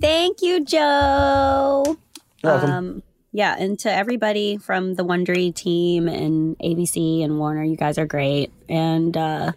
[0.00, 1.98] Thank you, Joe.
[2.42, 2.70] You're welcome.
[2.70, 3.02] Um,
[3.36, 8.06] yeah, and to everybody from the Wondery team and ABC and Warner, you guys are
[8.06, 8.50] great.
[8.66, 9.52] And uh,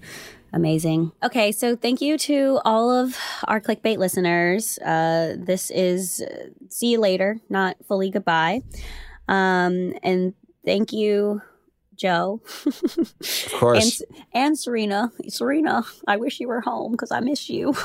[0.51, 1.13] Amazing.
[1.23, 3.15] Okay, so thank you to all of
[3.45, 4.80] our clickbait listeners.
[4.80, 8.63] Uh, this is uh, see you later, not fully goodbye.
[9.30, 10.34] Um, and
[10.65, 11.41] thank you,
[11.95, 12.41] Joe.
[12.65, 14.01] Of course.
[14.01, 15.11] and, and Serena.
[15.30, 17.75] Serena, I wish you were home because I miss you.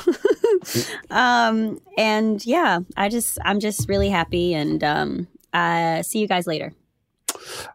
[1.09, 6.45] um, and yeah, I just I'm just really happy and um, uh, see you guys
[6.47, 6.73] later.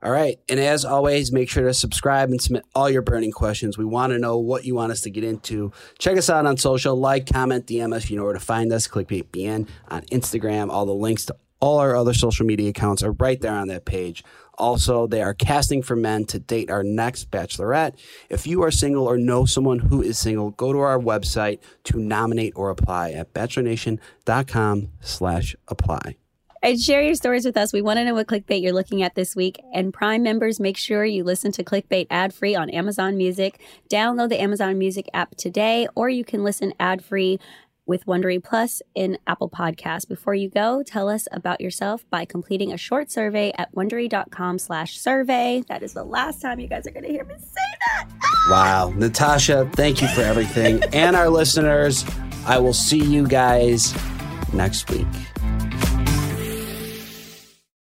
[0.03, 0.39] All right.
[0.49, 3.77] And as always, make sure to subscribe and submit all your burning questions.
[3.77, 5.73] We want to know what you want us to get into.
[5.99, 8.89] Check us out on social, like, comment, DM us you know where to find us.
[8.89, 10.71] Clickbait BN on Instagram.
[10.71, 13.85] All the links to all our other social media accounts are right there on that
[13.85, 14.25] page.
[14.55, 17.99] Also, they are casting for men to date our next bachelorette.
[18.29, 21.99] If you are single or know someone who is single, go to our website to
[21.99, 26.17] nominate or apply at bachelornation.com slash apply.
[26.63, 27.73] And share your stories with us.
[27.73, 29.61] We want to know what clickbait you're looking at this week.
[29.73, 33.61] And Prime members, make sure you listen to clickbait ad free on Amazon Music.
[33.89, 37.39] Download the Amazon Music app today, or you can listen ad free
[37.87, 40.07] with Wondery Plus in Apple Podcasts.
[40.07, 44.99] Before you go, tell us about yourself by completing a short survey at wondery.com slash
[44.99, 45.65] survey.
[45.69, 47.55] That is the last time you guys are going to hear me say
[47.87, 48.09] that.
[48.23, 48.47] Ah!
[48.51, 48.93] Wow.
[48.97, 50.83] Natasha, thank you for everything.
[50.93, 52.05] and our listeners,
[52.47, 53.95] I will see you guys
[54.53, 55.07] next week.